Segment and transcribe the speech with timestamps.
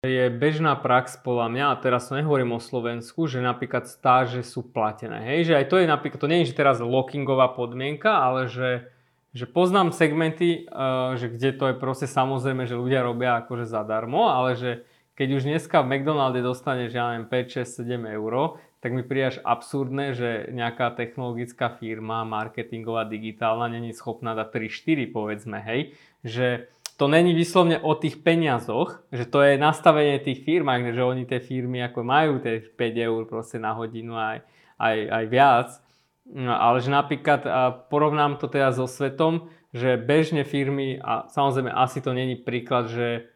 [0.00, 5.20] Je bežná prax podľa mňa, a teraz nehovorím o Slovensku, že napríklad stáže sú platené.
[5.28, 5.52] Hej?
[5.52, 8.88] Že aj to je napríklad, to nie je že teraz lockingová podmienka, ale že,
[9.36, 14.32] že poznám segmenty, uh, že kde to je proste samozrejme, že ľudia robia akože zadarmo,
[14.32, 14.70] ale že
[15.20, 19.36] keď už dneska v McDonalde dostaneš, ja neviem, 5, 6, 7 eur, tak mi príde
[19.36, 25.92] až absurdné, že nejaká technologická firma, marketingová, digitálna, není schopná dať 3-4 povedzme, hej,
[26.24, 31.24] že to není vyslovne o tých peniazoch, že to je nastavenie tých firm, že oni
[31.24, 32.76] tie firmy ako majú tie 5
[33.08, 34.44] eur proste na hodinu aj,
[34.76, 35.68] aj, aj viac.
[36.28, 37.40] No, ale že napríklad
[37.88, 43.32] porovnám to teda so svetom, že bežne firmy, a samozrejme asi to není príklad, že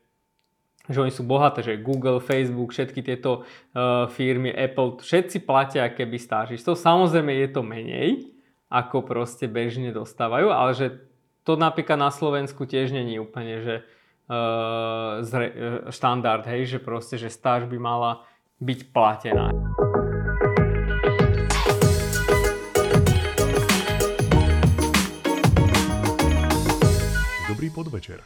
[0.85, 6.21] že oni sú bohaté, že Google, Facebook, všetky tieto uh, firmy, Apple, všetci platia keby
[6.21, 6.77] stážistov.
[6.77, 8.29] Samozrejme je to menej,
[8.69, 10.87] ako proste bežne dostávajú, ale že
[11.45, 15.57] to napríklad na Slovensku tiež není úplne, že uh, zre, uh,
[15.93, 18.25] štandard, hej, že proste, že stáž by mala
[18.65, 19.53] byť platená.
[27.53, 28.25] Dobrý podvečer.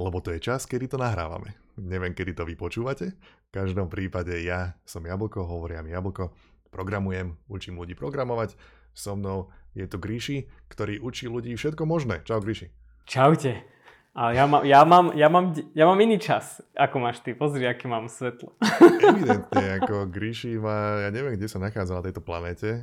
[0.00, 1.52] Lebo to je čas, kedy to nahrávame.
[1.76, 3.12] Neviem, kedy to vypočúvate.
[3.20, 6.32] V každom prípade ja som Jablko, hovorím Jablko,
[6.72, 8.79] programujem, učím ľudí programovať.
[8.94, 12.22] So mnou je tu Gríši, ktorý učí ľudí všetko možné.
[12.26, 12.70] Čau Gríši.
[13.06, 13.62] Čaute.
[14.10, 17.30] Ale ja, mám, ja, mám, ja, mám, ja mám iný čas, ako máš ty.
[17.30, 18.58] Pozri, aké mám svetlo.
[19.14, 22.82] Evidentne, ako Gríši má, ja neviem, kde sa nachádza na tejto planéte.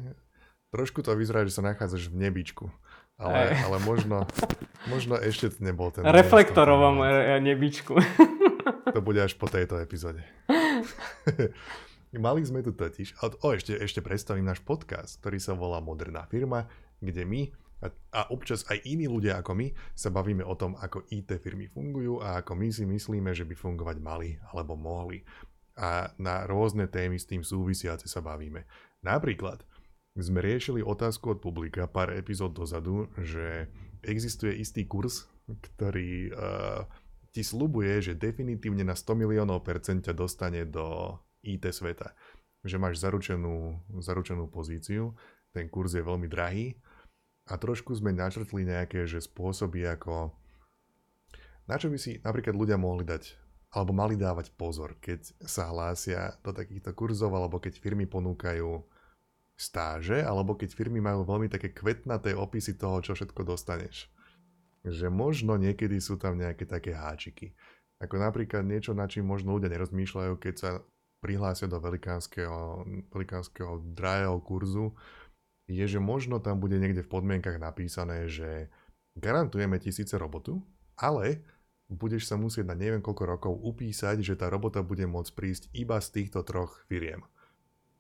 [0.72, 2.72] Trošku to vyzerá, že sa nachádzaš v nebičku.
[3.18, 4.30] Ale, ale možno,
[4.94, 6.06] možno ešte to nebol ten...
[6.06, 7.02] Reflektorovom
[7.42, 7.98] nebičku.
[8.94, 10.22] To bude až po tejto epizóde.
[12.16, 16.64] Mali sme tu totiž, o, ešte, ešte predstavím náš podcast, ktorý sa volá Moderná firma,
[17.04, 17.42] kde my
[17.84, 21.70] a, a občas aj iní ľudia ako my sa bavíme o tom, ako IT firmy
[21.70, 25.22] fungujú a ako my si myslíme, že by fungovať mali alebo mohli.
[25.78, 28.66] A na rôzne témy s tým súvisiace sa bavíme.
[29.06, 29.62] Napríklad
[30.18, 33.70] sme riešili otázku od publika pár epizód dozadu, že
[34.02, 36.82] existuje istý kurz, ktorý uh,
[37.30, 42.14] ti slubuje, že definitívne na 100 miliónov percent ťa dostane do IT sveta.
[42.66, 45.14] Že máš zaručenú, zaručenú pozíciu,
[45.54, 46.78] ten kurz je veľmi drahý
[47.48, 50.36] a trošku sme načrtli nejaké že spôsoby, ako
[51.68, 53.36] na čo by si napríklad ľudia mohli dať
[53.76, 58.80] alebo mali dávať pozor, keď sa hlásia do takýchto kurzov alebo keď firmy ponúkajú
[59.58, 64.08] stáže, alebo keď firmy majú veľmi také kvetnaté opisy toho, čo všetko dostaneš.
[64.88, 67.58] Že možno niekedy sú tam nejaké také háčiky.
[67.98, 70.70] Ako napríklad niečo, na čím možno ľudia nerozmýšľajú, keď sa
[71.20, 74.94] prihlásia do velikánskeho, velikánskeho drahého kurzu,
[75.68, 78.72] je, že možno tam bude niekde v podmienkach napísané, že
[79.20, 80.64] garantujeme ti síce robotu,
[80.96, 81.44] ale
[81.92, 86.00] budeš sa musieť na neviem koľko rokov upísať, že tá robota bude môcť prísť iba
[86.00, 87.24] z týchto troch firiem.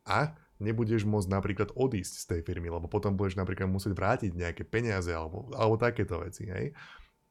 [0.08, 4.64] A nebudeš môcť napríklad odísť z tej firmy, lebo potom budeš napríklad musieť vrátiť nejaké
[4.64, 6.72] peniaze alebo, alebo takéto veci, hej.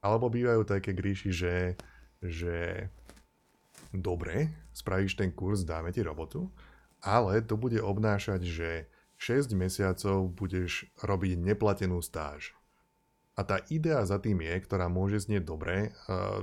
[0.01, 1.55] Alebo bývajú také gríši, že,
[2.21, 2.87] že
[3.93, 6.51] dobre, spravíš ten kurz, dáme ti robotu,
[7.01, 8.69] ale to bude obnášať, že
[9.17, 12.53] 6 mesiacov budeš robiť neplatenú stáž.
[13.37, 16.41] A tá idea za tým je, ktorá môže znieť dobre, uh,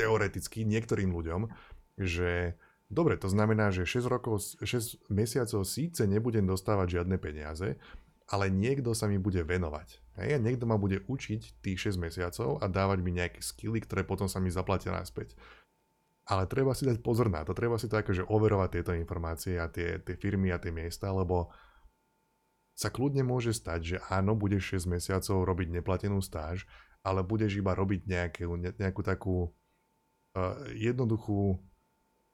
[0.00, 1.52] teoreticky niektorým ľuďom,
[2.00, 2.56] že
[2.88, 7.76] dobre, to znamená, že 6, rokov, 6 mesiacov síce nebudem dostávať žiadne peniaze,
[8.24, 10.00] ale niekto sa mi bude venovať.
[10.16, 10.28] Hej?
[10.36, 14.24] A niekto ma bude učiť tých 6 mesiacov a dávať mi nejaké skily, ktoré potom
[14.24, 15.36] sa mi zaplatia naspäť.
[16.24, 19.68] Ale treba si dať pozor na to, treba si to akože overovať tieto informácie a
[19.68, 21.52] tie, tie firmy a tie miesta, lebo
[22.72, 26.64] sa kľudne môže stať, že áno, budeš 6 mesiacov robiť neplatenú stáž,
[27.04, 31.60] ale budeš iba robiť nejakú, nejakú takú uh, jednoduchú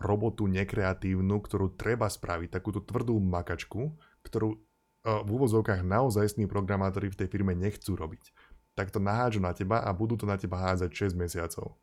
[0.00, 7.26] robotu nekreatívnu, ktorú treba spraviť, takúto tvrdú makačku, ktorú uh, v úvozovkách naozajstní programátori v
[7.26, 8.30] tej firme nechcú robiť.
[8.78, 11.74] Tak to nahážu na teba a budú to na teba hádzať 6 mesiacov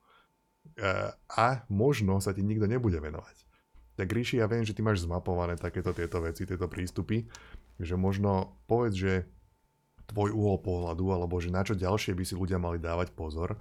[1.31, 3.47] a možno sa ti nikto nebude venovať.
[3.97, 7.25] Tak Ríši, ja viem, že ty máš zmapované takéto tieto veci, tieto prístupy,
[7.81, 9.13] že možno povedz, že
[10.07, 13.57] tvoj uhol pohľadu, alebo že na čo ďalšie by si ľudia mali dávať pozor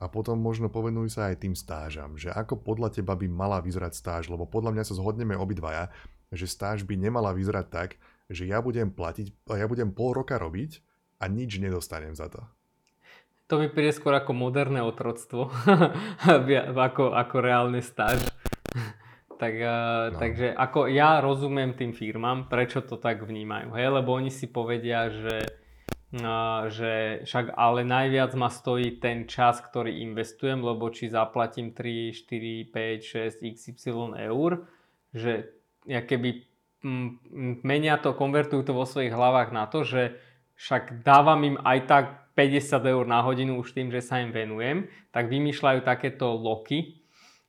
[0.00, 3.92] a potom možno povenuj sa aj tým stážam, že ako podľa teba by mala vyzerať
[3.92, 5.92] stáž, lebo podľa mňa sa zhodneme obidvaja,
[6.32, 7.90] že stáž by nemala vyzerať tak,
[8.30, 10.80] že ja budem platiť, ja budem pol roka robiť
[11.20, 12.40] a nič nedostanem za to.
[13.50, 15.50] To mi príde skôr ako moderné otroctvo,
[16.86, 18.22] ako, ako reálny stáž.
[19.42, 20.18] tak, no.
[20.22, 23.74] Takže ako ja rozumiem tým firmám, prečo to tak vnímajú.
[23.74, 23.90] Hej?
[23.90, 25.50] Lebo oni si povedia, že
[26.66, 32.74] že však ale najviac ma stojí ten čas, ktorý investujem, lebo či zaplatím 3, 4,
[32.74, 34.66] 5, 6, xy eur,
[35.14, 35.54] že
[35.86, 36.50] ja keby
[37.62, 40.18] menia to, konvertujú to vo svojich hlavách na to, že
[40.58, 42.04] však dávam im aj tak
[42.34, 47.02] 50 eur na hodinu už tým, že sa im venujem, tak vymýšľajú takéto loky.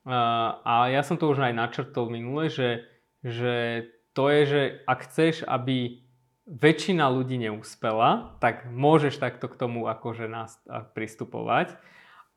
[0.06, 2.90] A ja som to už aj načrtol minule, že,
[3.22, 3.86] že
[4.18, 6.02] to je, že ak chceš, aby
[6.50, 10.58] väčšina ľudí neúspela, tak môžeš takto k tomu akože nás
[10.98, 11.78] pristupovať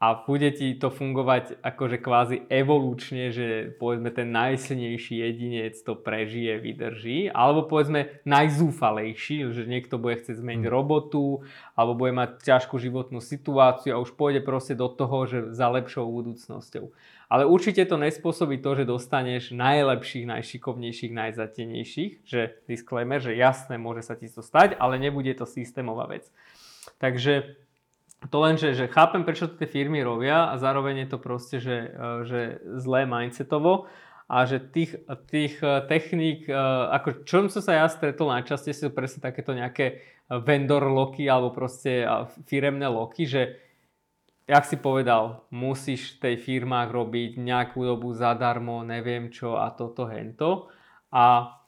[0.03, 6.59] a bude ti to fungovať akože kvázi evolučne, že povedzme ten najsilnejší jedinec to prežije,
[6.59, 10.75] vydrží, alebo povedzme najzúfalejší, že niekto bude chcieť zmeniť mm.
[10.75, 11.47] robotu,
[11.79, 16.11] alebo bude mať ťažkú životnú situáciu a už pôjde proste do toho, že za lepšou
[16.11, 16.91] budúcnosťou.
[17.31, 24.05] Ale určite to nespôsobí to, že dostaneš najlepších, najšikovnejších, najzatenejších, že disclaimer, že jasné, môže
[24.05, 26.29] sa ti to stať, ale nebude to systémová vec.
[27.01, 27.57] Takže
[28.31, 31.57] to len, že, že chápem, prečo to tie firmy robia a zároveň je to proste,
[31.61, 32.41] že, e, že
[32.81, 33.91] zlé mindsetovo
[34.25, 34.97] a že tých,
[35.29, 36.55] tých e, techník, e,
[36.95, 42.09] ako čom som sa ja stretol najčastejšie sú presne takéto nejaké vendor loky alebo proste
[42.49, 43.61] firemné loky, že
[44.49, 50.09] jak si povedal, musíš v tej firmách robiť nejakú dobu zadarmo, neviem čo a toto,
[50.09, 50.69] hento.
[51.13, 51.61] A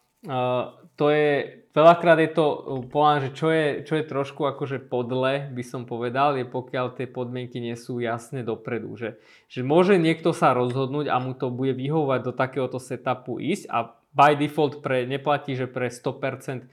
[0.96, 2.46] to je, veľakrát je to,
[2.88, 7.04] poviem, že čo je, čo je trošku akože podle, by som povedal, je pokiaľ tie
[7.04, 8.96] podmienky nie sú jasne dopredu.
[8.96, 13.68] Že, že môže niekto sa rozhodnúť a mu to bude vyhovovať do takéhoto setupu ísť
[13.68, 16.64] a by default pre, neplatí, že pre 100%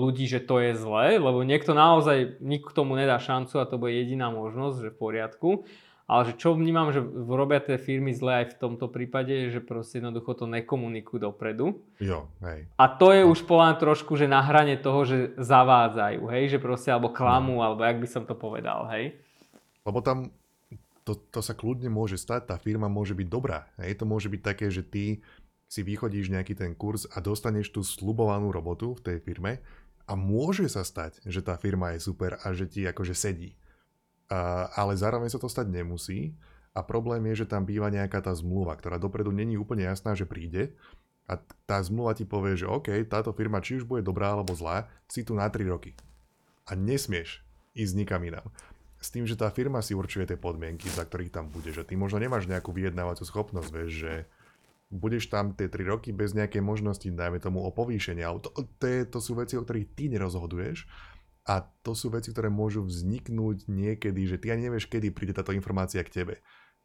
[0.00, 3.76] ľudí, že to je zlé, lebo niekto naozaj, nik k tomu nedá šancu a to
[3.76, 5.50] bude jediná možnosť, že v poriadku.
[6.10, 6.98] Ale že čo vnímam, že
[7.30, 11.86] robia tie firmy zle aj v tomto prípade, že proste jednoducho to nekomunikujú dopredu.
[12.02, 12.66] Jo, hej.
[12.74, 16.90] A to je už podľa trošku, že na hrane toho, že zavádzajú, hej, že proste
[16.90, 17.70] alebo klamú, no.
[17.70, 19.22] alebo jak by som to povedal, hej.
[19.86, 20.34] Lebo tam
[21.06, 23.70] to, to sa kľudne môže stať, tá firma môže byť dobrá.
[23.78, 25.22] Hej, to môže byť také, že ty
[25.70, 29.62] si vychodíš nejaký ten kurz a dostaneš tú slubovanú robotu v tej firme
[30.10, 33.54] a môže sa stať, že tá firma je super a že ti akože sedí
[34.30, 36.38] ale zároveň sa to stať nemusí.
[36.70, 40.22] A problém je, že tam býva nejaká tá zmluva, ktorá dopredu není úplne jasná, že
[40.22, 40.78] príde.
[41.26, 44.86] A tá zmluva ti povie, že OK, táto firma či už bude dobrá alebo zlá,
[45.10, 45.98] si tu na 3 roky.
[46.70, 47.42] A nesmieš
[47.74, 48.46] ísť nikam inám.
[49.02, 51.82] S tým, že tá firma si určuje tie podmienky, za ktorých tam budeš.
[51.82, 54.12] A ty možno nemáš nejakú vyjednávacú schopnosť, vieš, že
[54.90, 58.26] budeš tam tie 3 roky bez nejakej možnosti, dajme tomu o povýšenie.
[58.42, 60.86] To, to, to sú veci, o ktorých ty nerozhoduješ
[61.48, 65.56] a to sú veci, ktoré môžu vzniknúť niekedy, že ty ani nevieš, kedy príde táto
[65.56, 66.34] informácia k tebe.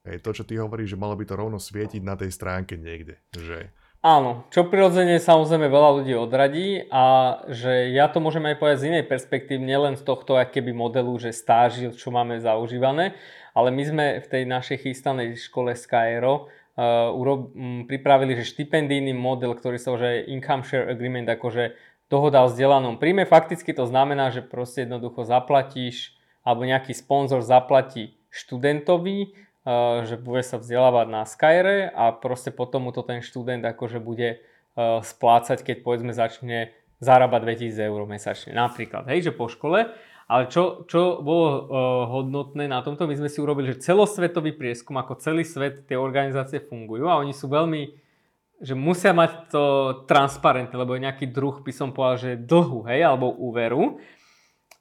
[0.06, 3.20] Hej, to, čo ty hovoríš, že malo by to rovno svietiť na tej stránke niekde.
[3.34, 3.74] Že...
[4.06, 8.88] Áno, čo prirodzene samozrejme veľa ľudí odradí a že ja to môžem aj povedať z
[8.94, 13.18] inej perspektívy, nielen z tohto keby modelu, že stáži, čo máme zaužívané,
[13.58, 19.18] ale my sme v tej našej chystanej škole Skyro uh, urob, um, pripravili, že štipendijný
[19.18, 21.74] model, ktorý sa už Income Share Agreement, akože
[22.10, 23.26] dohoda o vzdelanom príjme.
[23.26, 26.16] Fakticky to znamená, že proste jednoducho zaplatíš
[26.46, 32.88] alebo nejaký sponzor zaplatí študentovi, eh, že bude sa vzdelávať na Skyre a proste potom
[32.88, 38.52] mu to ten študent akože bude eh, splácať, keď povedzme začne zarábať 2000 eur mesačne.
[38.56, 39.92] Napríklad, hej, že po škole.
[40.26, 41.60] Ale čo, čo bolo uh,
[42.10, 46.66] hodnotné na tomto, my sme si urobili, že celosvetový prieskum, ako celý svet tie organizácie
[46.66, 47.94] fungujú a oni sú veľmi
[48.66, 49.64] že musia mať to
[50.10, 54.02] transparentné, lebo je nejaký druh, by som povedal, že dlhu, hej, alebo úveru.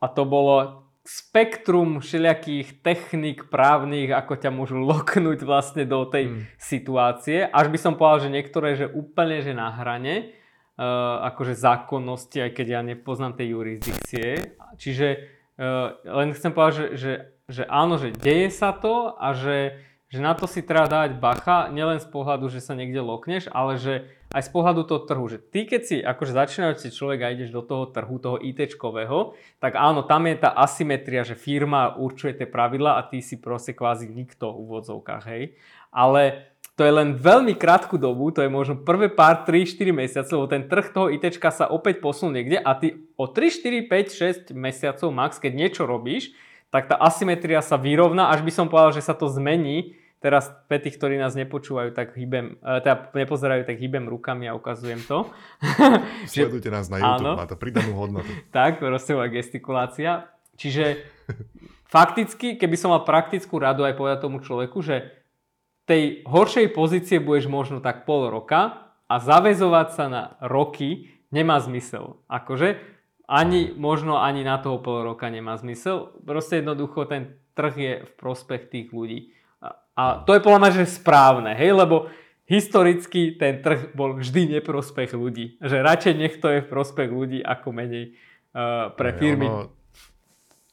[0.01, 6.41] A to bolo spektrum všelijakých techník právnych, ako ťa môžu loknúť vlastne do tej hmm.
[6.57, 7.45] situácie.
[7.45, 10.33] Až by som povedal, že niektoré, že úplne, že na hrane,
[10.81, 14.57] uh, akože zákonnosti, aj keď ja nepoznám tej jurisdikcie.
[14.81, 15.09] Čiže
[15.61, 17.13] uh, len chcem povedať, že, že,
[17.53, 19.77] že áno, že deje sa to a že
[20.15, 23.75] že na to si treba dať bacha, nielen z pohľadu, že sa niekde lokneš, ale
[23.75, 27.51] že aj z pohľadu toho trhu, že ty keď si akože začínajúci človek a ideš
[27.51, 32.47] do toho trhu, toho ITčkového, tak áno, tam je tá asymetria, že firma určuje tie
[32.47, 35.59] pravidla a ty si proste kvázi nikto v úvodzovkách, hej.
[35.91, 40.51] Ale to je len veľmi krátku dobu, to je možno prvé pár 3-4 mesiacov, lebo
[40.51, 44.55] ten trh toho ITčka sa opäť posunul niekde a ty o 3, 4, 5, 6
[44.55, 46.35] mesiacov max, keď niečo robíš,
[46.75, 49.95] tak tá asymetria sa vyrovná, až by som povedal, že sa to zmení
[50.25, 54.57] Teraz pre tých, ktorí nás nepočúvajú, tak hýbem, e, teda nepozerajú, tak hýbem rukami a
[54.57, 55.29] ukazujem to.
[56.33, 57.37] Sledujte nás na YouTube, Áno.
[57.37, 58.33] má to pridanú hodnotu.
[58.57, 60.33] tak, rozsiahová gestikulácia.
[60.57, 61.05] Čiže
[61.93, 65.13] fakticky, keby som mal praktickú radu aj povedať tomu človeku, že
[65.85, 72.25] tej horšej pozície budeš možno tak pol roka a zavezovať sa na roky nemá zmysel.
[72.33, 72.81] Akože
[73.29, 76.17] ani, možno ani na toho pol roka nemá zmysel.
[76.25, 79.37] Proste jednoducho ten trh je v prospech tých ľudí.
[79.95, 82.11] A, to je podľa mňa, že správne, hej, lebo
[82.45, 85.57] historicky ten trh bol vždy neprospech ľudí.
[85.63, 88.19] Že radšej nech to je v prospech ľudí, ako menej
[88.53, 89.49] uh, pre firmy.
[89.49, 89.73] Ono...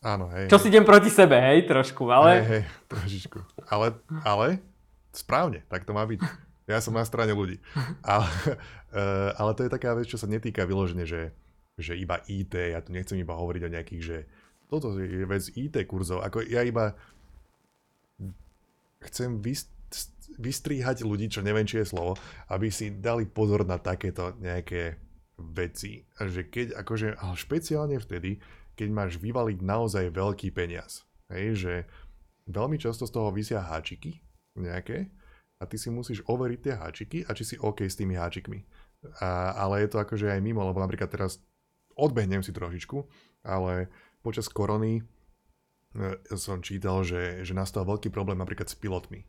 [0.02, 0.50] Áno, hej.
[0.50, 0.64] Čo hej.
[0.66, 2.42] si idem proti sebe, hej, trošku, ale...
[2.42, 3.40] Hej, hej, trošičku.
[3.70, 3.94] Ale,
[4.26, 4.60] ale
[5.14, 6.20] správne, tak to má byť.
[6.70, 7.62] Ja som na strane ľudí.
[8.02, 8.28] Ale,
[8.96, 11.36] uh, ale to je taká vec, čo sa netýka vyložene, že
[11.82, 14.18] že iba IT, ja tu nechcem iba hovoriť o nejakých, že
[14.70, 16.96] toto je vec IT kurzov, ako ja iba
[19.08, 19.42] chcem
[20.38, 22.16] vystríhať ľudí, čo neviem, či je slovo,
[22.50, 24.98] aby si dali pozor na takéto nejaké
[25.38, 26.06] veci.
[26.18, 28.38] Že keď, akože, ale špeciálne vtedy,
[28.78, 31.04] keď máš vyvaliť naozaj veľký peniaz.
[31.32, 31.74] Hej, že
[32.50, 34.20] veľmi často z toho vysia háčiky
[34.58, 35.08] nejaké
[35.62, 38.66] a ty si musíš overiť tie háčiky a či si OK s tými háčikmi.
[39.22, 41.40] A, ale je to akože aj mimo, lebo napríklad teraz
[41.94, 42.98] odbehnem si trošičku,
[43.46, 43.90] ale
[44.26, 45.06] počas korony
[46.40, 49.28] som čítal, že, že nastal veľký problém napríklad s pilotmi,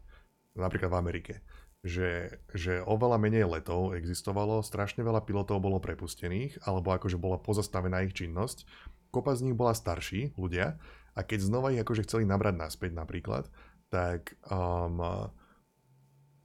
[0.55, 1.35] napríklad v Amerike.
[1.83, 8.07] Že, že oveľa menej letov existovalo, strašne veľa pilotov bolo prepustených, alebo akože bola pozastavená
[8.07, 8.63] ich činnosť.
[9.11, 10.79] Kopa z nich bola starší ľudia
[11.19, 13.51] a keď znova ich akože chceli nabrať naspäť napríklad,
[13.91, 15.03] tak, um,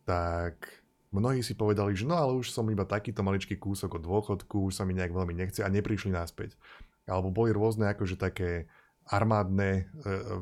[0.04, 4.68] tak Mnohí si povedali, že no ale už som iba takýto maličký kúsok od dôchodku,
[4.68, 6.60] už sa mi nejak veľmi nechce a neprišli naspäť.
[7.08, 8.68] Alebo boli rôzne akože také
[9.08, 9.84] armádne e,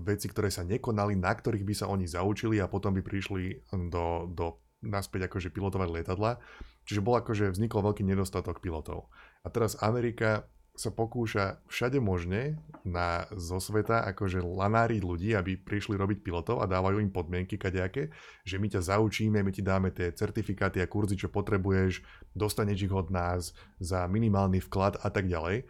[0.01, 4.29] veci, ktoré sa nekonali, na ktorých by sa oni zaučili a potom by prišli do,
[4.29, 6.41] do naspäť akože pilotovať lietadla.
[6.86, 9.10] Čiže bol akože vznikol veľký nedostatok pilotov.
[9.41, 10.45] A teraz Amerika
[10.75, 16.67] sa pokúša všade možne na, zo sveta akože lanáriť ľudí, aby prišli robiť pilotov a
[16.67, 18.12] dávajú im podmienky kadejaké,
[18.43, 22.03] že my ťa zaučíme, my ti dáme tie certifikáty a kurzy, čo potrebuješ,
[22.36, 25.63] dostaneš ich od nás za minimálny vklad a tak ďalej.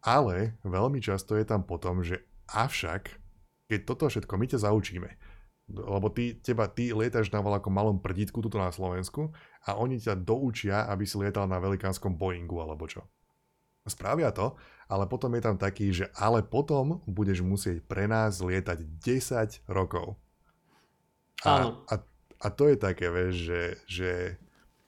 [0.00, 3.10] Ale veľmi často je tam potom, že avšak,
[3.66, 5.10] keď toto všetko my ťa zaučíme,
[5.66, 9.34] lebo ty, teba, ty lietaš na veľakom malom prdítku tuto na Slovensku
[9.66, 13.02] a oni ťa doučia, aby si lietal na velikánskom Boeingu alebo čo
[13.86, 14.58] spravia to,
[14.90, 20.18] ale potom je tam taký, že ale potom budeš musieť pre nás lietať 10 rokov.
[21.46, 21.94] A, a,
[22.42, 24.10] a to je také, vieš, že, že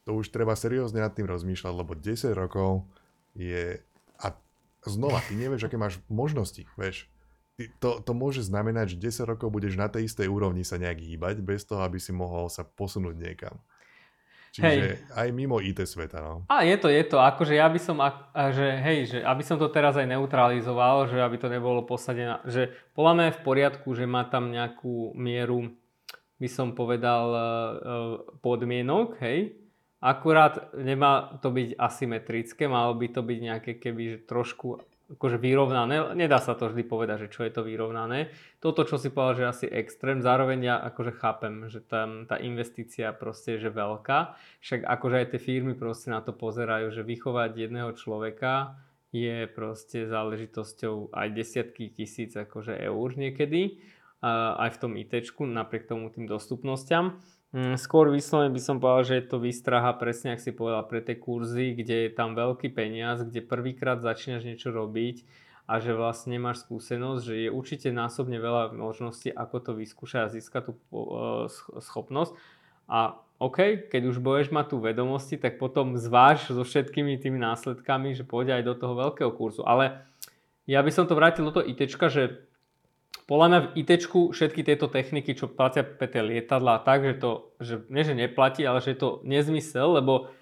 [0.03, 2.87] to už treba seriózne nad tým rozmýšľať, lebo 10 rokov
[3.39, 3.79] je...
[4.19, 4.35] A
[4.83, 7.07] znova, ty nevieš, aké máš možnosti, vieš.
[7.83, 11.43] To, to môže znamenať, že 10 rokov budeš na tej istej úrovni sa nejak hýbať,
[11.43, 13.59] bez toho, aby si mohol sa posunúť niekam.
[14.55, 14.99] Čiže hej.
[15.13, 16.35] aj mimo IT sveta, no.
[16.49, 17.21] A je to, je to.
[17.21, 18.01] Akože ja by som,
[18.33, 22.73] že hej, že aby som to teraz aj neutralizoval, že aby to nebolo posadené, že
[22.97, 25.69] podľa mňa je v poriadku, že má tam nejakú mieru,
[26.41, 27.45] by som povedal, e, e,
[28.41, 29.59] podmienok, hej.
[29.99, 36.13] Akurát nemá to byť asymetrické, malo by to byť nejaké keby že trošku akože vyrovnané.
[36.13, 38.29] Nedá sa to vždy povedať, že čo je to vyrovnané.
[38.61, 43.17] Toto, čo si povedal, že asi extrém, zároveň ja akože chápem, že tam tá investícia
[43.17, 44.37] proste je že veľká.
[44.61, 48.77] Však akože aj tie firmy proste na to pozerajú, že vychovať jedného človeka
[49.09, 53.81] je proste záležitosťou aj desiatky tisíc akože eur niekedy,
[54.21, 57.17] aj v tom ITčku, napriek tomu tým dostupnosťam.
[57.49, 61.01] Mm, skôr vyslovene by som povedal, že je to výstraha presne, ak si povedal, pre
[61.01, 65.25] tie kurzy, kde je tam veľký peniaz, kde prvýkrát začínaš niečo robiť
[65.65, 70.33] a že vlastne nemáš skúsenosť, že je určite násobne veľa možností, ako to vyskúšať a
[70.33, 70.73] získať tú
[71.81, 72.37] schopnosť.
[72.89, 78.17] A OK, keď už budeš mať tú vedomosti, tak potom zváž so všetkými tými následkami,
[78.17, 79.65] že pôjde aj do toho veľkého kurzu.
[79.65, 80.05] Ale
[80.69, 82.48] ja by som to vrátil do toho ITčka, že
[83.29, 87.53] podľa mňa v IT všetky tieto techniky, čo platia pre tie lietadlá, tak, že to,
[87.61, 90.33] že, nie že neplatí, ale že je to nezmysel, lebo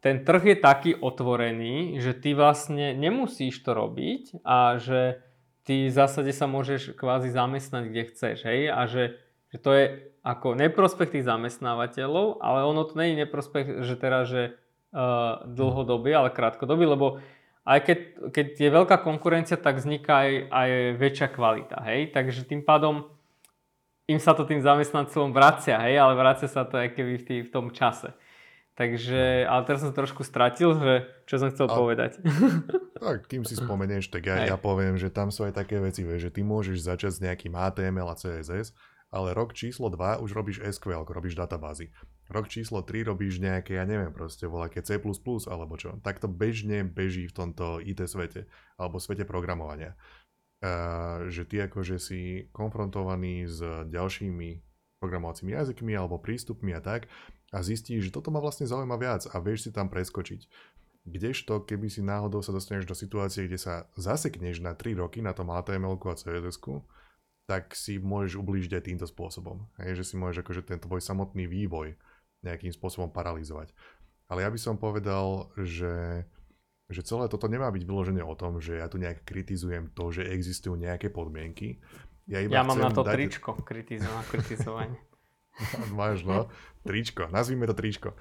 [0.00, 5.22] ten trh je taký otvorený, že ty vlastne nemusíš to robiť a že
[5.62, 9.20] ty v zásade sa môžeš kvázi zamestnať, kde chceš, hej, a že,
[9.54, 9.84] že to je
[10.24, 14.56] ako neprospech tých zamestnávateľov, ale ono to nie je neprospech, že teraz, že
[14.94, 17.22] uh, dlhodobý, ale krátkodobý, lebo
[17.62, 17.98] aj keď,
[18.34, 23.06] keď je veľká konkurencia, tak vzniká aj, aj väčšia kvalita, hej, takže tým pádom
[24.10, 27.36] im sa to tým zamestnancom vracia, hej, ale vracia sa to aj keby v, tý,
[27.46, 28.10] v tom čase.
[28.72, 32.12] Takže, ale teraz som trošku stratil, že čo som chcel a, povedať.
[33.02, 36.30] Tak, kým si spomenieš, tak ja, ja poviem, že tam sú aj také veci, že
[36.30, 38.78] ty môžeš začať s nejakým HTML a CSS,
[39.10, 41.90] ale rok číslo 2 už robíš SQL, robíš databázy.
[42.32, 46.00] Rok číslo 3 robíš nejaké, ja neviem proste, voľaké C++ alebo čo.
[46.00, 48.48] Tak to bežne beží v tomto IT svete,
[48.80, 49.92] alebo svete programovania.
[50.62, 53.60] Uh, že ty akože si konfrontovaný s
[53.90, 54.62] ďalšími
[55.02, 57.10] programovacími jazykmi alebo prístupmi a tak
[57.50, 60.46] a zistíš, že toto ma vlastne zaujíma viac a vieš si tam preskočiť.
[61.02, 65.34] Kdežto, keby si náhodou sa dostaneš do situácie, kde sa zasekneš na 3 roky na
[65.34, 66.62] tom HTML a css
[67.50, 69.66] tak si môžeš ublížiť aj týmto spôsobom.
[69.82, 71.98] Hej, že si môžeš akože ten tvoj samotný vývoj
[72.42, 73.70] nejakým spôsobom paralizovať.
[74.26, 76.26] Ale ja by som povedal, že,
[76.90, 80.26] že celé toto nemá byť vyložené o tom, že ja tu nejak kritizujem to, že
[80.26, 81.78] existujú nejaké podmienky.
[82.26, 83.14] Ja, iba ja mám na to dať...
[83.14, 84.98] tričko kritizovanie.
[85.98, 86.48] Máš, no.
[86.82, 87.28] Tričko.
[87.28, 88.16] Nazvime to tričko.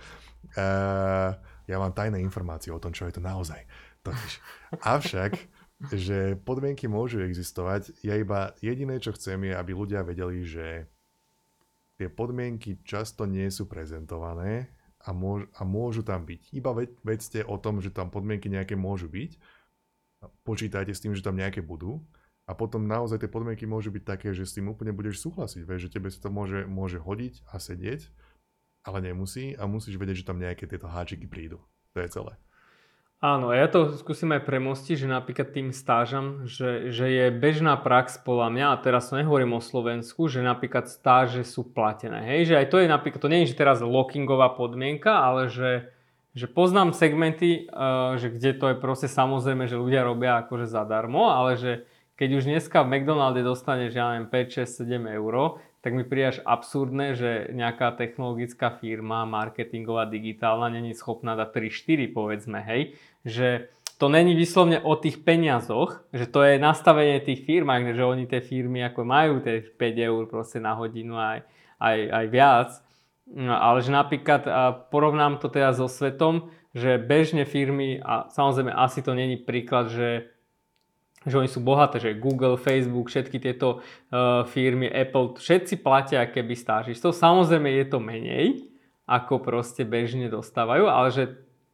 [0.54, 1.32] Uh,
[1.66, 3.64] ja mám tajné informácie o tom, čo je to naozaj.
[4.04, 4.34] Totiž.
[4.82, 5.32] Avšak,
[5.94, 10.92] že podmienky môžu existovať, ja iba jediné, čo chcem je, aby ľudia vedeli, že
[12.02, 14.74] tie podmienky často nie sú prezentované
[15.06, 16.50] a, môž, a môžu tam byť.
[16.50, 19.38] Iba ved, vedzte o tom, že tam podmienky nejaké môžu byť.
[20.42, 22.02] Počítajte s tým, že tam nejaké budú
[22.50, 25.90] a potom naozaj tie podmienky môžu byť také, že s tým úplne budeš súhlasiť, vieš,
[25.90, 28.10] že tebe sa to môže, môže hodiť a sedieť,
[28.82, 31.62] ale nemusí a musíš vedieť, že tam nejaké tieto háčiky prídu.
[31.94, 32.34] To je celé.
[33.22, 38.18] Áno, ja to skúsim aj premostiť, že napríklad tým stážam, že, že je bežná prax
[38.18, 42.26] podľa mňa, a teraz nehovorím o Slovensku, že napríklad stáže sú platené.
[42.26, 45.94] Hej, že aj to je napríklad, to nie je že teraz lockingová podmienka, ale že,
[46.34, 51.30] že poznám segmenty, uh, že kde to je proste samozrejme, že ľudia robia akože zadarmo,
[51.30, 51.72] ale že
[52.18, 56.38] keď už dneska v McDonalde dostaneš, ja neviem, 5, 6, 7 eur, tak mi príde
[56.38, 62.94] až absurdné, že nejaká technologická firma, marketingová, digitálna, není schopná dať 3-4, povedzme, hej,
[63.26, 63.70] že
[64.02, 68.42] to není vyslovne o tých peniazoch, že to je nastavenie tých firm, že oni tie
[68.42, 71.46] firmy ako majú tie 5 eur proste na hodinu aj,
[71.78, 72.70] aj, aj viac,
[73.30, 74.42] no, ale že napríklad
[74.90, 80.32] porovnám to teda so svetom, že bežne firmy, a samozrejme asi to není príklad, že
[81.22, 86.58] že oni sú bohaté, že Google, Facebook, všetky tieto uh, firmy, Apple, všetci platia keby
[86.58, 87.14] stážistov.
[87.14, 88.46] Samozrejme je to menej,
[89.06, 91.24] ako proste bežne dostávajú, ale že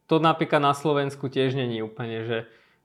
[0.08, 2.38] to napríklad na Slovensku tiež není úplne, že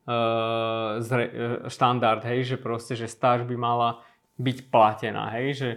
[0.07, 1.33] uh, zre, uh,
[1.71, 4.03] štandard, hej, že proste, že stáž by mala
[4.37, 5.71] byť platená, hej, že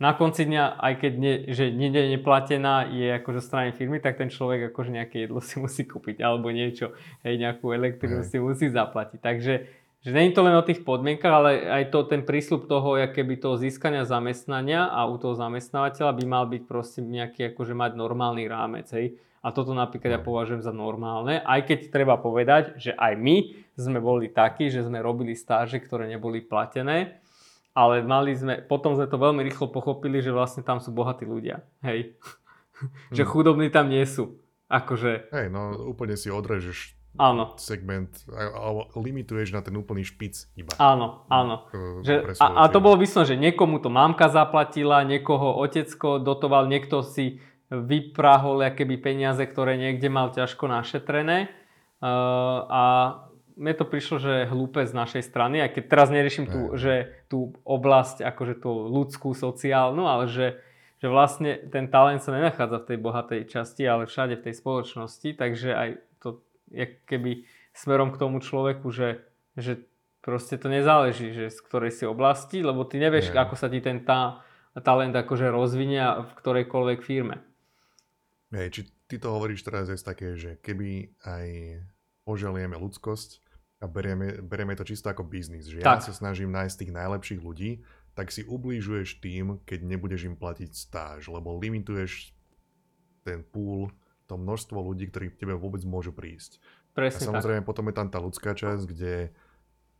[0.00, 4.32] na konci dňa, aj keď nie, že nikde neplatená je akože strany firmy, tak ten
[4.32, 9.20] človek akože nejaké jedlo si musí kúpiť alebo niečo, hej, nejakú elektrinu si musí zaplatiť.
[9.20, 9.52] Takže
[10.00, 13.36] že nie je to len o tých podmienkach, ale aj to ten prísľub toho, keby
[13.36, 18.48] toho získania zamestnania a u toho zamestnávateľa by mal byť proste nejaký akože mať normálny
[18.48, 19.20] rámec, hej.
[19.40, 23.36] A toto napríklad ja považujem za normálne, aj keď treba povedať, že aj my
[23.72, 27.24] sme boli takí, že sme robili stáže, ktoré neboli platené,
[27.72, 31.64] ale mali sme, potom sme to veľmi rýchlo pochopili, že vlastne tam sú bohatí ľudia,
[31.80, 32.20] hej.
[33.16, 33.28] že hm.
[33.32, 34.36] chudobní tam nie sú.
[34.68, 35.32] Akože...
[35.32, 37.58] Hej, no úplne si odrežeš áno.
[37.58, 40.76] segment, alebo limituješ na ten úplný špic iba.
[40.78, 41.66] Áno, áno.
[42.06, 47.02] Že, a, a to bolo vyslovene, že niekomu to mamka zaplatila, niekoho otecko dotoval, niekto
[47.02, 51.48] si vyprahol keby peniaze, ktoré niekde mal ťažko našetrené.
[52.02, 52.82] Uh, a
[53.54, 57.12] mne to prišlo, že je hlúpe z našej strany, aj keď teraz neriešim tú, že
[57.28, 60.58] tú oblasť, akože tú ľudskú, sociálnu, ale že,
[60.98, 65.28] že vlastne ten talent sa nenachádza v tej bohatej časti, ale všade v tej spoločnosti,
[65.36, 65.88] takže aj
[66.70, 69.26] jak keby smerom k tomu človeku, že,
[69.58, 69.82] že
[70.22, 73.44] proste to nezáleží, že z ktorej si oblasti, lebo ty nevieš, Nie.
[73.44, 74.40] ako sa ti ten tá,
[74.80, 77.42] talent akože rozvinia v ktorejkoľvek firme.
[78.50, 81.46] Hej, či ty to hovoríš teraz je také, že keby aj
[82.26, 83.42] poželieme ľudskosť
[83.80, 86.02] a berieme, berieme to čisto ako biznis, že tak.
[86.02, 87.86] ja sa snažím nájsť tých najlepších ľudí,
[88.18, 92.34] tak si ublížuješ tým, keď nebudeš im platiť stáž, lebo limituješ
[93.22, 93.94] ten pool
[94.26, 96.58] to množstvo ľudí, ktorí k tebe vôbec môžu prísť.
[96.90, 97.68] Presne a samozrejme tak.
[97.70, 99.30] potom je tam tá ľudská časť, kde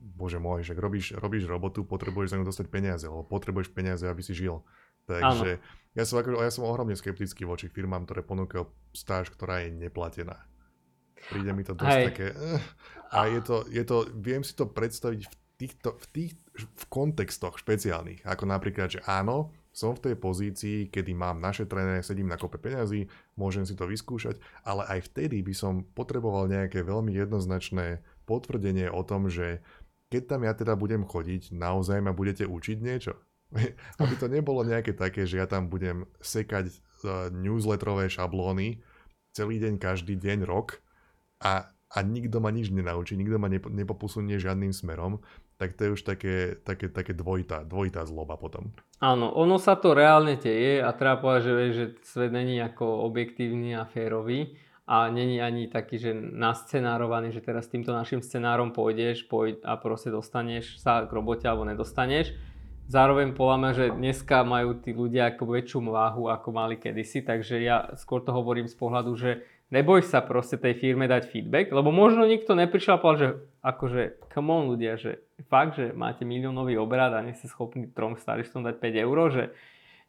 [0.01, 4.23] bože môj, že robíš, robíš robotu, potrebuješ za ňu dostať peniaze, alebo potrebuješ peniaze, aby
[4.25, 4.65] si žil.
[5.11, 5.59] Takže
[5.99, 10.39] ja som, ako, ja som ohromne skeptický voči firmám, ktoré ponúkajú stáž, ktorá je neplatená.
[11.29, 12.07] Príde mi to dosť Hej.
[12.15, 12.27] také...
[12.31, 12.63] Uh,
[13.11, 17.57] a je to, je to, viem si to predstaviť v týchto, v tých v kontextoch
[17.61, 22.59] špeciálnych, ako napríklad, že áno, som v tej pozícii, kedy mám našetrené, sedím na kope
[22.59, 23.07] peňazí,
[23.39, 29.03] môžem si to vyskúšať, ale aj vtedy by som potreboval nejaké veľmi jednoznačné potvrdenie o
[29.07, 29.63] tom, že
[30.11, 33.15] keď tam ja teda budem chodiť, naozaj ma budete učiť niečo.
[34.03, 36.75] Aby to nebolo nejaké také, že ja tam budem sekať e,
[37.35, 38.83] newsletterové šablóny
[39.35, 40.83] celý deň, každý deň, rok
[41.43, 45.23] a, a nikto ma nič nenaučí, nikto ma nepoposunie žiadnym smerom,
[45.61, 48.73] tak to je už také, také, také dvojitá, dvojitá zloba potom.
[48.99, 53.77] Áno, ono sa to reálne deje a treba povedať, že, že svet není ako objektívny
[53.77, 54.57] a férový
[54.91, 60.11] a není ani taký, že nascenárovaný, že teraz týmto našim scenárom pôjdeš pôjď a proste
[60.11, 62.35] dostaneš sa k robote alebo nedostaneš.
[62.91, 67.87] Zároveň poľa že dneska majú tí ľudia ako väčšiu váhu, ako mali kedysi, takže ja
[67.95, 72.27] skôr to hovorím z pohľadu, že neboj sa proste tej firme dať feedback, lebo možno
[72.27, 73.31] nikto neprišiel a povedal, že
[73.63, 74.03] akože,
[74.35, 78.67] come on ľudia, že fakt, že máte miliónový obrad a nie ste schopní trom staristom
[78.67, 79.45] dať 5 eur, že,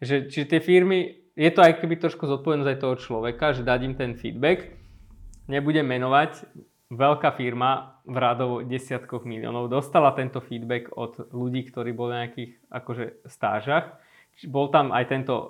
[0.02, 3.80] že či tie firmy, je to aj keby trošku zodpovednosť aj toho človeka, že dať
[3.86, 4.74] im ten feedback,
[5.46, 6.50] nebudem menovať,
[6.92, 12.52] veľká firma v rádovo desiatkoch miliónov dostala tento feedback od ľudí, ktorí boli na nejakých
[12.68, 13.96] akože stážach.
[14.44, 15.50] Bol tam aj tento uh,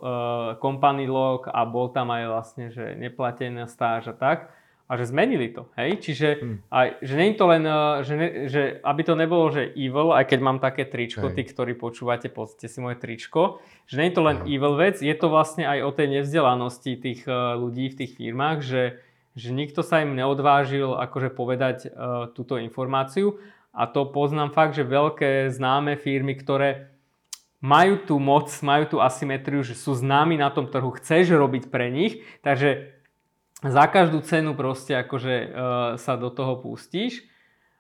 [0.62, 4.54] company log a bol tam aj vlastne, že neplatená stáž a tak.
[4.92, 6.04] A že zmenili to, hej?
[6.04, 6.58] Čiže hmm.
[6.68, 10.12] aj, že nie je to len, uh, že, ne, že aby to nebolo, že evil,
[10.12, 11.40] aj keď mám také tričko, hej.
[11.40, 15.16] tí, ktorí počúvate, pozrite si moje tričko, že nie je to len evil vec, je
[15.16, 19.00] to vlastne aj o tej nevzdelanosti tých uh, ľudí v tých firmách, že
[19.36, 23.40] že nikto sa im neodvážil akože povedať uh, túto informáciu
[23.72, 26.92] a to poznám fakt, že veľké známe firmy, ktoré
[27.64, 31.94] majú tú moc, majú tú asymetriu, že sú známi na tom trhu, chceš robiť pre
[31.94, 32.98] nich, takže
[33.62, 35.50] za každú cenu proste akože uh,
[35.96, 37.24] sa do toho pustíš.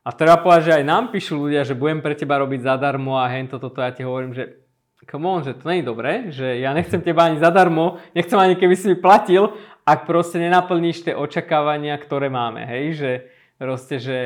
[0.02, 3.30] A treba povedať, že aj nám píšu ľudia, že budem pre teba robiť zadarmo a
[3.30, 4.62] hento toto ja ti hovorím, že
[5.06, 8.54] come on, že to nie je dobré, že ja nechcem teba ani zadarmo, nechcem ani
[8.58, 13.12] keby si mi platil, ak proste nenaplníš tie očakávania, ktoré máme, hej, že
[13.58, 14.20] proste, že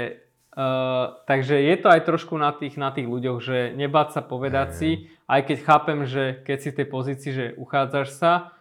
[0.56, 4.68] uh, takže je to aj trošku na tých, na tých ľuďoch, že nebáť sa povedať
[4.76, 4.89] si,
[5.26, 8.56] aj keď chápem, že keď si v tej pozícii, že uchádzaš sa,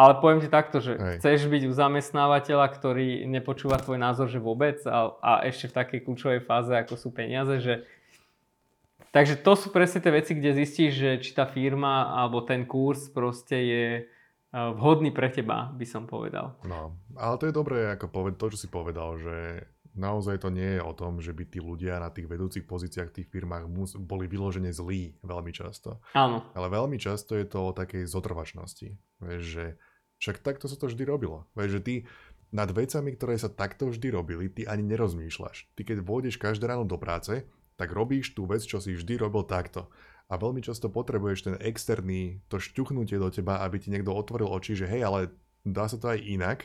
[0.00, 1.16] ale poviem ti takto, že Hej.
[1.20, 6.00] chceš byť u zamestnávateľa, ktorý nepočúva tvoj názor, že vôbec a, a ešte v takej
[6.08, 7.84] kľúčovej fáze, ako sú peniaze, že
[9.10, 13.10] Takže to sú presne tie veci, kde zistíš, že či tá firma alebo ten kurz
[13.10, 13.86] proste je
[14.50, 16.58] vhodný pre teba, by som povedal.
[16.66, 20.78] No, ale to je dobré, ako poved- to, čo si povedal, že naozaj to nie
[20.78, 23.98] je o tom, že by tí ľudia na tých vedúcich pozíciách v tých firmách mus-
[23.98, 25.98] boli vyložene zlí veľmi často.
[26.14, 26.46] Áno.
[26.54, 28.98] Ale veľmi často je to o takej zotrvačnosti.
[29.22, 29.64] Vieš, že
[30.22, 31.46] však takto sa to vždy robilo.
[31.54, 31.94] Vieš, že ty
[32.50, 35.70] nad vecami, ktoré sa takto vždy robili, ty ani nerozmýšľaš.
[35.78, 37.46] Ty keď vôjdeš každé ráno do práce,
[37.78, 39.88] tak robíš tú vec, čo si vždy robil takto
[40.30, 44.78] a veľmi často potrebuješ ten externý, to šťuchnutie do teba, aby ti niekto otvoril oči,
[44.78, 45.34] že hej, ale
[45.66, 46.58] dá sa to aj inak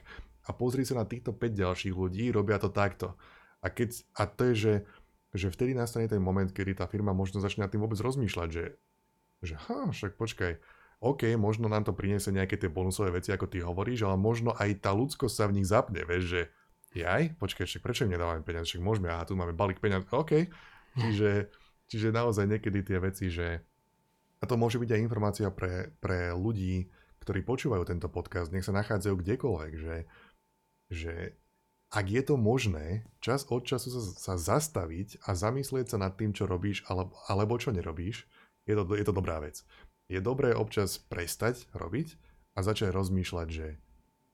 [0.45, 3.17] a pozri sa na týchto 5 ďalších ľudí, robia to takto.
[3.65, 4.73] A, keď, a to je, že,
[5.33, 8.77] že vtedy nastane ten moment, kedy tá firma možno začne nad tým vôbec rozmýšľať, že,
[9.41, 10.61] že ha, však počkaj,
[11.01, 14.85] OK, možno nám to priniesie nejaké tie bonusové veci, ako ty hovoríš, ale možno aj
[14.85, 16.41] tá ľudskosť sa v nich zapne, vieš, že
[17.01, 20.47] jaj, počkaj, však prečo im nedávame peniaze, však môžeme, aha, tu máme balík peniaz, OK.
[20.95, 21.51] Čiže
[21.95, 23.63] Čiže naozaj niekedy tie veci, že...
[24.43, 26.91] A to môže byť aj informácia pre, pre ľudí,
[27.23, 29.97] ktorí počúvajú tento podcast, nech sa nachádzajú kdekoľvek, že,
[30.91, 31.13] že
[31.95, 36.35] ak je to možné, čas od času sa, sa zastaviť a zamyslieť sa nad tým,
[36.35, 38.27] čo robíš alebo, alebo čo nerobíš,
[38.67, 39.63] je to, je to dobrá vec.
[40.11, 42.19] Je dobré občas prestať robiť
[42.53, 43.79] a začať rozmýšľať, že,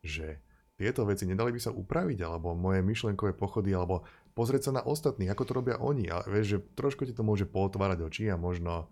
[0.01, 0.41] že
[0.81, 4.01] tieto veci nedali by sa upraviť, alebo moje myšlenkové pochody, alebo
[4.33, 6.07] pozrieť sa na ostatných, ako to robia oni.
[6.11, 8.91] A vieš, že trošku ti to môže potvárať oči a možno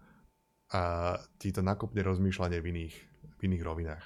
[0.70, 4.06] a ti to nakopne rozmýšľanie v iných, v iných rovinách.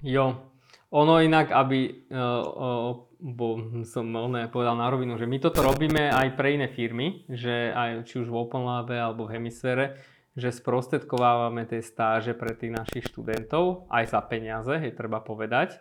[0.00, 0.40] Jo,
[0.88, 2.90] ono inak, aby uh, uh,
[3.24, 3.56] bo
[3.88, 8.04] som ne, povedal na rovinu, že my toto robíme aj pre iné firmy, že aj
[8.04, 9.96] či už v Open Labe alebo v Hemisfére,
[10.36, 15.80] že sprostredkovávame tie stáže pre tých našich študentov aj za peniaze, je treba povedať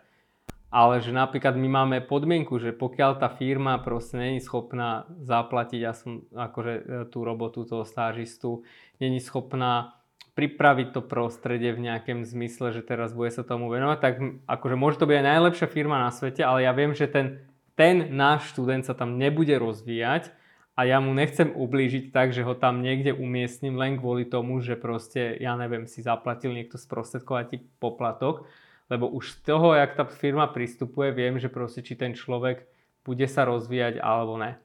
[0.74, 5.94] ale že napríklad my máme podmienku, že pokiaľ tá firma proste není schopná zaplatiť ja
[5.94, 6.84] som, akože, e,
[7.14, 8.66] tú robotu toho stážistu,
[8.98, 10.02] není schopná
[10.34, 14.14] pripraviť to prostredie v nejakom zmysle, že teraz bude sa tomu venovať, tak
[14.50, 17.46] akože môže to byť aj najlepšia firma na svete, ale ja viem, že ten,
[17.78, 20.34] ten náš študent sa tam nebude rozvíjať
[20.74, 24.74] a ja mu nechcem ublížiť tak, že ho tam niekde umiestním len kvôli tomu, že
[24.74, 28.50] proste, ja neviem, si zaplatil niekto sprostredkovatý poplatok,
[28.94, 32.70] lebo už z toho, jak tá firma pristupuje, viem, že proste či ten človek
[33.02, 34.62] bude sa rozvíjať alebo ne.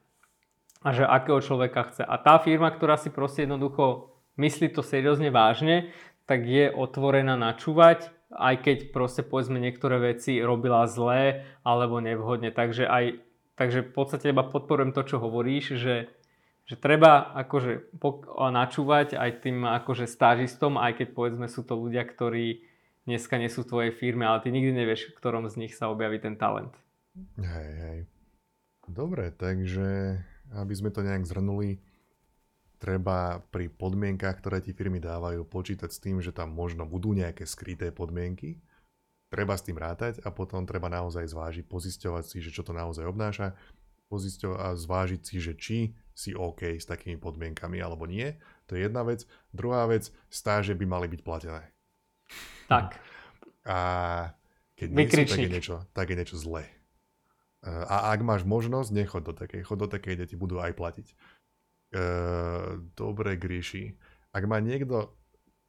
[0.85, 2.05] A že akého človeka chce.
[2.05, 5.91] A tá firma, ktorá si proste jednoducho myslí to seriózne vážne,
[6.23, 12.53] tak je otvorená načúvať, aj keď proste povedzme niektoré veci robila zlé alebo nevhodne.
[12.53, 13.19] Takže aj
[13.59, 16.07] takže v podstate iba podporujem to, čo hovoríš, že,
[16.63, 17.91] že treba akože
[18.39, 22.68] načúvať aj tým akože stážistom, aj keď povedzme sú to ľudia, ktorí
[23.09, 25.89] dneska nie sú v tvojej firme, ale ty nikdy nevieš, v ktorom z nich sa
[25.89, 26.77] objaví ten talent.
[27.41, 27.99] Hej, hej.
[28.85, 30.21] Dobre, takže
[30.53, 31.81] aby sme to nejak zhrnuli,
[32.81, 37.45] treba pri podmienkach, ktoré ti firmy dávajú, počítať s tým, že tam možno budú nejaké
[37.45, 38.61] skryté podmienky.
[39.29, 43.05] Treba s tým rátať a potom treba naozaj zvážiť, pozisťovať si, že čo to naozaj
[43.05, 43.53] obnáša,
[44.09, 45.77] pozisťovať a zvážiť si, že či
[46.17, 48.33] si OK s takými podmienkami alebo nie.
[48.65, 49.29] To je jedna vec.
[49.53, 51.69] Druhá vec, stáže by mali byť platené.
[52.69, 53.01] Tak.
[53.65, 53.77] A
[54.77, 56.69] keď nie sú, tak je niečo, tak je niečo zlé.
[57.65, 59.67] A ak máš možnosť, nechod do takej.
[59.67, 61.07] Chod do takej, kde ti budú aj platiť.
[61.89, 63.99] Uh, dobre, Gríši.
[64.31, 65.19] Ak má niekto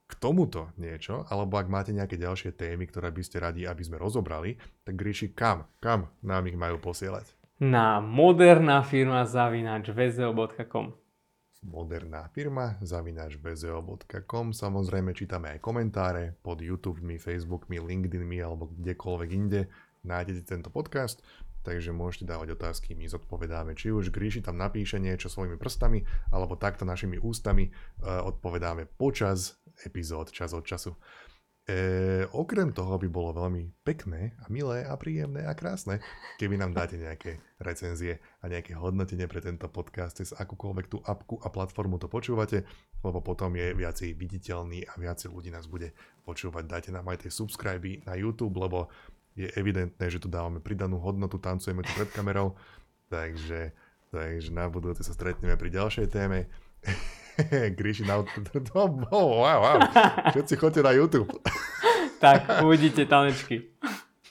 [0.07, 3.99] k tomuto niečo, alebo ak máte nejaké ďalšie témy, ktoré by ste radi, aby sme
[3.99, 4.55] rozobrali,
[4.87, 5.67] tak Gríši, kam?
[5.83, 7.27] Kam nám ich majú posielať?
[7.59, 10.95] Na moderná firma zavinač vzeo.com
[11.61, 19.69] Moderná firma zavinač vzeo.com Samozrejme čítame aj komentáre pod YouTubemi, Facebookmi, LinkedInmi alebo kdekoľvek inde
[20.01, 21.21] nájdete tento podcast
[21.61, 23.77] takže môžete dávať otázky, my zodpovedáme.
[23.77, 29.61] Či už Gríši tam napíše niečo svojimi prstami, alebo takto našimi ústami uh, odpovedáme počas
[29.85, 30.97] epizód, čas od času.
[31.71, 36.03] E, okrem toho by bolo veľmi pekné a milé a príjemné a krásne,
[36.43, 41.39] keby nám dáte nejaké recenzie a nejaké hodnotenie pre tento podcast cez akúkoľvek tú apku
[41.39, 42.67] a platformu to počúvate,
[43.07, 45.95] lebo potom je viacej viditeľný a viacej ľudí nás bude
[46.27, 46.67] počúvať.
[46.67, 48.91] Dajte nám aj tie subscriby na YouTube, lebo
[49.39, 52.59] je evidentné, že tu dávame pridanú hodnotu, tancujeme tu pred kamerou,
[53.07, 53.71] takže,
[54.11, 56.51] takže na budúce sa stretneme pri ďalšej téme.
[57.79, 58.23] Gríši na...
[58.75, 59.79] Oh, wow, wow.
[60.31, 61.29] Všetci chodte na YouTube.
[62.25, 63.75] tak, uvidíte tanečky.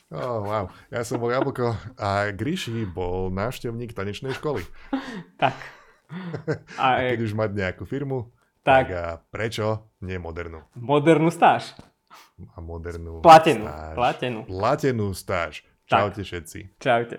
[0.10, 0.66] Oh, wow.
[0.90, 4.66] Ja som bol Jablko a Gríši bol návštevník tanečnej školy.
[5.38, 5.54] tak.
[6.82, 8.34] A, a keď už mať nejakú firmu,
[8.66, 10.66] tak, tak a prečo nie modernú?
[10.74, 11.78] Modernú stáž
[12.56, 13.96] a modernú platenú, stáž.
[13.96, 14.40] Platenú.
[14.48, 15.54] Platenú stáž.
[15.90, 16.28] Čaute tak.
[16.30, 16.60] všetci.
[16.78, 17.18] Čaute.